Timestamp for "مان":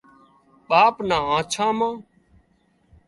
1.77-1.93